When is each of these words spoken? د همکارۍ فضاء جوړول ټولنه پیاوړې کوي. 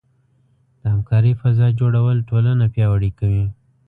د 0.81 0.83
همکارۍ 0.93 1.33
فضاء 1.41 1.71
جوړول 1.79 2.17
ټولنه 2.29 2.65
پیاوړې 2.73 3.11
کوي. 3.19 3.45